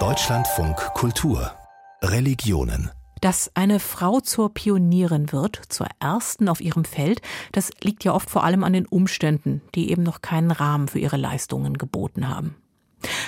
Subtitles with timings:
[0.00, 1.52] Deutschlandfunk Kultur
[2.02, 7.22] Religionen dass eine Frau zur Pionierin wird, zur ersten auf ihrem Feld,
[7.52, 10.98] das liegt ja oft vor allem an den Umständen, die eben noch keinen Rahmen für
[10.98, 12.56] ihre Leistungen geboten haben.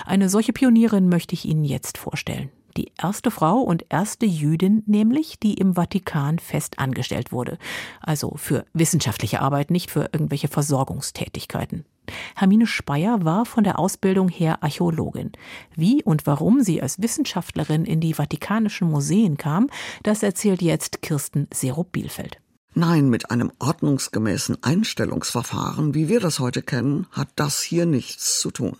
[0.05, 2.51] Eine solche Pionierin möchte ich Ihnen jetzt vorstellen.
[2.77, 7.58] Die erste Frau und erste Jüdin nämlich, die im Vatikan fest angestellt wurde.
[8.01, 11.87] Also für wissenschaftliche Arbeit, nicht für irgendwelche Versorgungstätigkeiten.
[12.35, 15.33] Hermine Speyer war von der Ausbildung her Archäologin.
[15.75, 19.69] Wie und warum sie als Wissenschaftlerin in die Vatikanischen Museen kam,
[20.02, 22.38] das erzählt jetzt Kirsten Serup-Bielfeld.
[22.74, 28.51] Nein, mit einem ordnungsgemäßen Einstellungsverfahren, wie wir das heute kennen, hat das hier nichts zu
[28.51, 28.77] tun.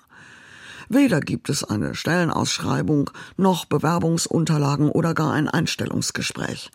[0.89, 6.71] Weder gibt es eine Stellenausschreibung, noch Bewerbungsunterlagen oder gar ein Einstellungsgespräch.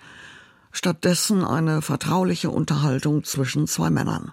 [0.71, 4.31] Stattdessen eine vertrauliche Unterhaltung zwischen zwei Männern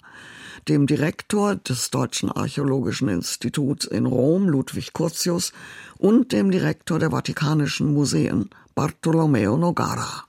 [0.68, 5.52] dem Direktor des Deutschen Archäologischen Instituts in Rom, Ludwig Curtius,
[5.96, 10.24] und dem Direktor der Vatikanischen Museen, Bartolomeo Nogara.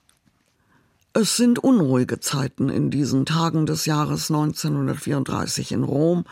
[1.12, 6.24] Es sind unruhige Zeiten in diesen Tagen des Jahres 1934 in Rom,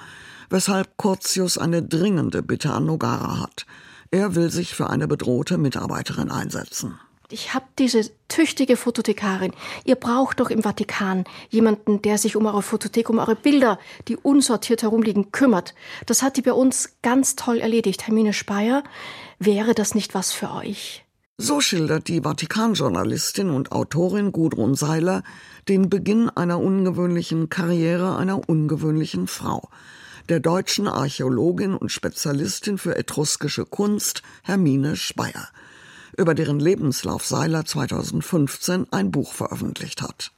[0.51, 3.67] weshalb Curtius eine dringende Bitte an Nogara hat.
[4.11, 6.99] Er will sich für eine bedrohte Mitarbeiterin einsetzen.
[7.31, 9.53] Ich habe diese tüchtige Fotothekarin.
[9.85, 14.17] Ihr braucht doch im Vatikan jemanden, der sich um eure Fotothek, um eure Bilder, die
[14.17, 15.75] unsortiert herumliegen, kümmert.
[16.07, 18.07] Das hat die bei uns ganz toll erledigt.
[18.07, 18.83] Hermine Speyer,
[19.39, 21.05] wäre das nicht was für euch?
[21.37, 25.23] So schildert die Vatikanjournalistin und Autorin Gudrun Seiler
[25.69, 29.69] den Beginn einer ungewöhnlichen Karriere einer ungewöhnlichen Frau,
[30.29, 35.49] der deutschen Archäologin und Spezialistin für etruskische Kunst Hermine Speyer
[36.19, 40.33] über deren Lebenslauf Seiler 2015 ein Buch veröffentlicht hat.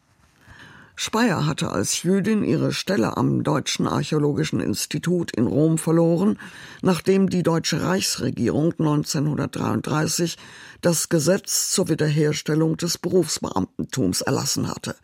[0.95, 6.39] Speyer hatte als Jüdin ihre Stelle am Deutschen Archäologischen Institut in Rom verloren,
[6.83, 10.37] nachdem die deutsche Reichsregierung 1933
[10.83, 14.95] das Gesetz zur Wiederherstellung des Berufsbeamtentums erlassen hatte.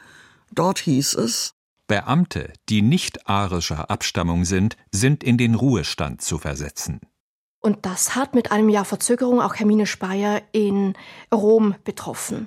[0.52, 1.55] Dort hieß es
[1.86, 7.00] Beamte, die nicht arischer Abstammung sind, sind in den Ruhestand zu versetzen.
[7.66, 10.94] Und das hat mit einem Jahr Verzögerung auch Hermine Speyer in
[11.34, 12.46] Rom betroffen.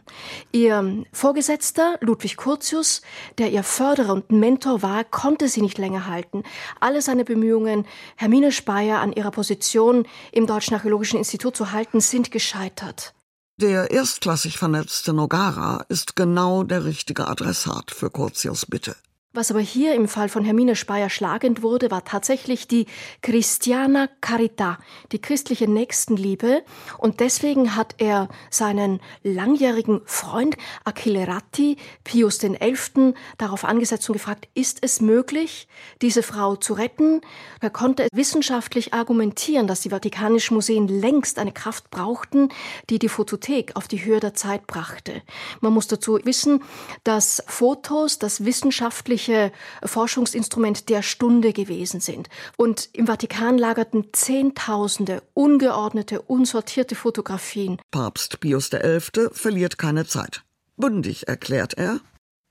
[0.54, 3.02] Ihr Vorgesetzter, Ludwig Curtius,
[3.38, 6.44] der ihr Förderer und Mentor war, konnte sie nicht länger halten.
[6.80, 7.86] Alle seine Bemühungen,
[8.16, 13.14] Hermine Speyer an ihrer Position im Deutschen Archäologischen Institut zu halten, sind gescheitert.
[13.60, 18.96] Der erstklassig vernetzte Nogara ist genau der richtige Adressat für Curtius Bitte.
[19.32, 22.88] Was aber hier im Fall von Hermine Speyer schlagend wurde, war tatsächlich die
[23.22, 24.80] Christiana Carita,
[25.12, 26.64] die christliche Nächstenliebe.
[26.98, 34.48] Und deswegen hat er seinen langjährigen Freund Achille Ratti, Pius XI., darauf angesetzt und gefragt,
[34.56, 35.68] ist es möglich,
[36.02, 37.22] diese Frau zu retten?
[37.62, 42.50] Er konnte wissenschaftlich argumentieren, dass die Vatikanischen Museen längst eine Kraft brauchten,
[42.90, 45.22] die die Fotothek auf die Höhe der Zeit brachte.
[45.62, 46.64] Man muss dazu wissen,
[47.04, 49.52] dass Fotos, das wissenschaftliche wesentliche
[49.84, 52.30] Forschungsinstrument der Stunde gewesen sind.
[52.58, 57.78] Und im Vatikan lagerten Zehntausende ungeordnete, unsortierte Fotografien.
[57.92, 59.30] Papst Pius XI.
[59.32, 60.44] verliert keine Zeit.
[60.78, 62.00] Bündig erklärt er.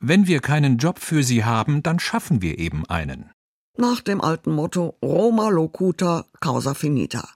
[0.01, 3.31] Wenn wir keinen Job für Sie haben, dann schaffen wir eben einen.
[3.77, 7.29] Nach dem alten Motto Roma locuta causa finita.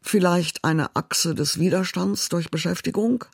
[0.00, 3.24] Vielleicht eine Achse des Widerstands durch Beschäftigung?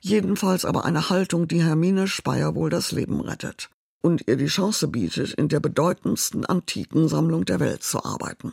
[0.00, 3.68] Jedenfalls aber eine Haltung, die Hermine Speyer wohl das Leben rettet
[4.00, 8.52] und ihr die Chance bietet, in der bedeutendsten antiken Sammlung der Welt zu arbeiten.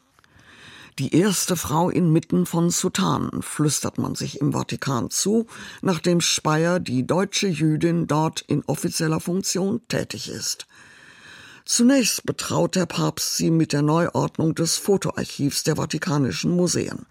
[0.98, 5.46] Die erste Frau inmitten von Sultanen, flüstert man sich im Vatikan zu,
[5.82, 10.68] nachdem Speyer, die deutsche Jüdin, dort in offizieller Funktion tätig ist.
[11.66, 17.08] Zunächst betraut der Papst sie mit der Neuordnung des Fotoarchivs der Vatikanischen Museen.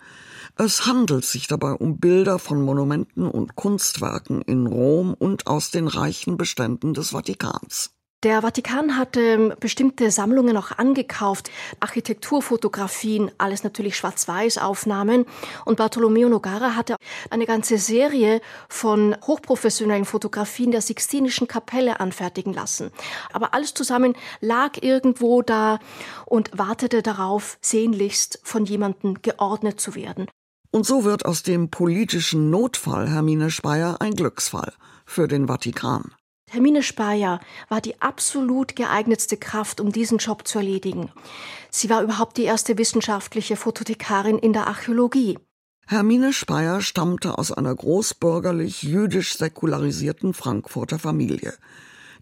[0.57, 5.89] Es handelt sich dabei um Bilder von Monumenten und Kunstwerken in Rom und aus den
[5.89, 7.91] reichen Beständen des Vatikans.
[8.25, 15.27] Der Vatikan hatte bestimmte Sammlungen auch angekauft, Architekturfotografien, alles natürlich Schwarz-Weiß-Aufnahmen.
[15.67, 16.97] Und Bartolomeo Nogara hatte
[17.29, 18.41] eine ganze Serie
[18.71, 22.93] von hochprofessionellen Fotografien der Sixtinischen Kapelle anfertigen lassen.
[23.35, 25.79] Aber alles zusammen lag irgendwo da
[26.25, 30.29] und wartete darauf, sehnlichst von jemandem geordnet zu werden.
[30.71, 34.73] Und so wird aus dem politischen Notfall Hermine Speyer ein Glücksfall
[35.05, 36.15] für den Vatikan.
[36.51, 41.11] Hermine Speyer war die absolut geeignetste Kraft, um diesen Job zu erledigen.
[41.71, 45.37] Sie war überhaupt die erste wissenschaftliche Fotothekarin in der Archäologie.
[45.87, 51.55] Hermine Speyer stammte aus einer großbürgerlich jüdisch säkularisierten Frankfurter Familie.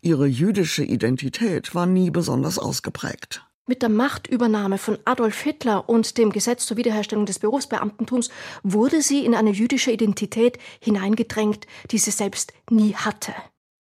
[0.01, 3.45] Ihre jüdische Identität war nie besonders ausgeprägt.
[3.69, 8.31] Mit der Machtübernahme von Adolf Hitler und dem Gesetz zur Wiederherstellung des Berufsbeamtentums
[8.65, 13.33] wurde sie in eine jüdische Identität hineingedrängt, die sie selbst nie hatte.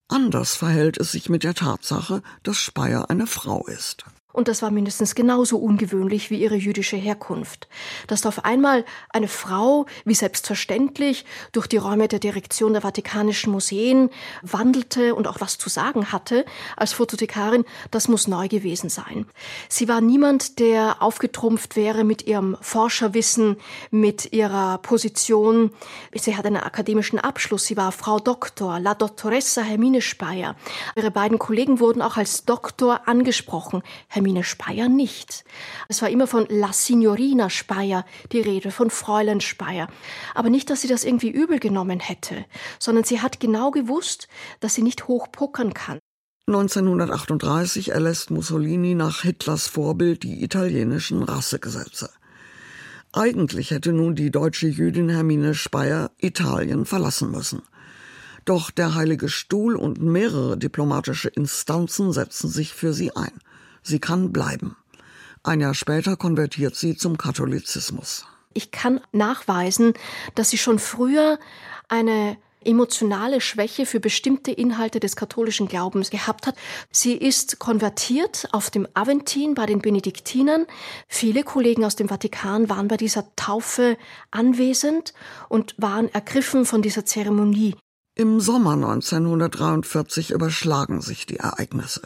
[0.08, 4.04] Anders verhält es sich mit der Tatsache, dass Speyer eine Frau ist.
[4.32, 7.69] Und das war mindestens genauso ungewöhnlich wie ihre jüdische Herkunft.
[8.06, 13.52] Dass da auf einmal eine Frau, wie selbstverständlich, durch die Räume der Direktion der Vatikanischen
[13.52, 14.11] Museen
[14.43, 16.44] wandelte und auch was zu sagen hatte
[16.76, 19.26] als Fototekarin, das muss neu gewesen sein.
[19.69, 23.56] Sie war niemand, der aufgetrumpft wäre mit ihrem Forscherwissen,
[23.90, 25.73] mit ihrer Position.
[26.14, 27.64] Sie hat einen akademischen Abschluss.
[27.64, 30.56] Sie war Frau Doktor, La Dottoressa Hermine Speyer.
[30.96, 33.82] Ihre beiden Kollegen wurden auch als Doktor angesprochen.
[34.23, 35.45] Hermine Speyer nicht.
[35.89, 39.89] Es war immer von La Signorina Speyer die Rede, von Fräulein Speyer.
[40.37, 42.45] Aber nicht, dass sie das irgendwie übel genommen hätte,
[42.79, 44.29] sondern sie hat genau gewusst,
[44.61, 45.99] dass sie nicht hochpokern kann.
[46.47, 52.09] 1938 erlässt Mussolini nach Hitlers Vorbild die italienischen Rassegesetze.
[53.13, 57.63] Eigentlich hätte nun die deutsche Jüdin Hermine Speyer Italien verlassen müssen.
[58.45, 63.33] Doch der Heilige Stuhl und mehrere diplomatische Instanzen setzen sich für sie ein.
[63.82, 64.76] Sie kann bleiben.
[65.43, 68.26] Ein Jahr später konvertiert sie zum Katholizismus.
[68.55, 69.94] Ich kann nachweisen,
[70.34, 71.38] dass sie schon früher
[71.88, 76.55] eine emotionale Schwäche für bestimmte Inhalte des katholischen Glaubens gehabt hat.
[76.90, 80.67] Sie ist konvertiert auf dem Aventin bei den Benediktinern.
[81.08, 83.96] Viele Kollegen aus dem Vatikan waren bei dieser Taufe
[84.31, 85.12] anwesend
[85.49, 87.75] und waren ergriffen von dieser Zeremonie.
[88.14, 92.02] Im Sommer 1943 überschlagen sich die Ereignisse.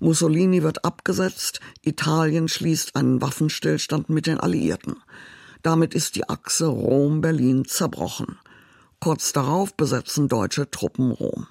[0.00, 4.96] Mussolini wird abgesetzt, Italien schließt einen Waffenstillstand mit den Alliierten.
[5.62, 8.38] Damit ist die Achse Rom-Berlin zerbrochen.
[9.00, 11.46] Kurz darauf besetzen deutsche Truppen Rom.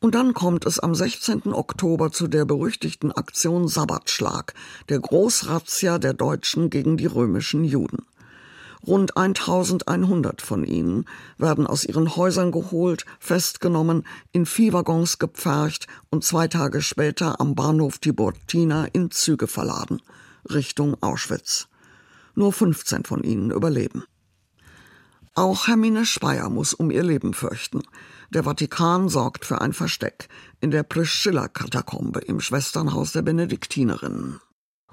[0.00, 1.54] Und dann kommt es am 16.
[1.54, 4.52] Oktober zu der berüchtigten Aktion Sabbatschlag,
[4.90, 8.04] der Großrazzia der Deutschen gegen die römischen Juden.
[8.86, 11.06] Rund 1100 von ihnen
[11.38, 17.98] werden aus ihren Häusern geholt, festgenommen, in Viehwaggons gepfercht und zwei Tage später am Bahnhof
[17.98, 20.02] Tiburtina in Züge verladen,
[20.50, 21.68] Richtung Auschwitz.
[22.34, 24.04] Nur 15 von ihnen überleben.
[25.34, 27.82] Auch Hermine Speyer muss um ihr Leben fürchten.
[28.30, 30.28] Der Vatikan sorgt für ein Versteck
[30.60, 34.40] in der Priscilla-Katakombe im Schwesternhaus der Benediktinerinnen.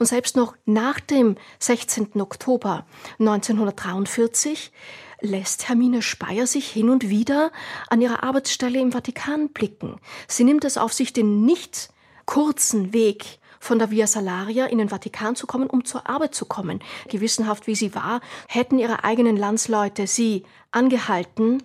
[0.02, 2.20] Und selbst noch nach dem 16.
[2.24, 2.88] Oktober
[3.20, 4.72] 1943
[5.20, 7.52] lässt Hermine Speyer sich hin und wieder
[7.88, 9.98] an ihre Arbeitsstelle im Vatikan blicken.
[10.28, 11.90] Sie nimmt es auf sich, den nicht
[12.26, 16.46] kurzen Weg von der Via Salaria in den Vatikan zu kommen, um zur Arbeit zu
[16.46, 16.80] kommen.
[17.08, 21.62] Gewissenhaft wie sie war, hätten ihre eigenen Landsleute sie angehalten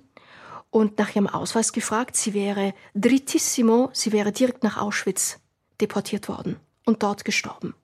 [0.69, 2.17] und nach ihrem Ausweis gefragt.
[2.17, 5.39] Sie wäre drittissimo, sie wäre direkt nach Auschwitz
[5.81, 7.75] deportiert worden und dort gestorben.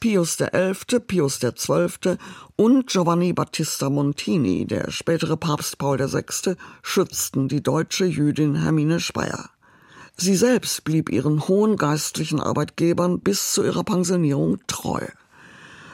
[0.00, 2.16] Pius XI., Pius XII.
[2.54, 9.50] und Giovanni Battista Montini, der spätere Papst Paul VI., schützten die deutsche Jüdin Hermine Speyer.
[10.16, 15.06] Sie selbst blieb ihren hohen geistlichen Arbeitgebern bis zu ihrer Pensionierung treu.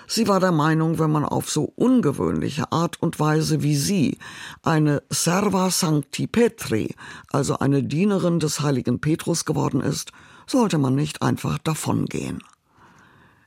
[0.07, 4.19] Sie war der Meinung, wenn man auf so ungewöhnliche Art und Weise wie sie,
[4.63, 6.95] eine Serva Sancti Petri,
[7.33, 10.13] also eine Dienerin des heiligen Petrus geworden ist,
[10.47, 12.43] sollte man nicht einfach davongehen.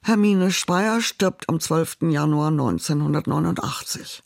[0.07, 2.03] Hermine Speyer stirbt am 12.
[2.03, 4.23] Januar 1989.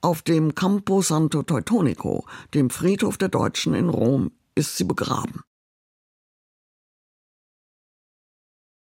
[0.00, 5.42] Auf dem Campo Santo Teutonico, dem Friedhof der Deutschen in Rom, ist sie begraben.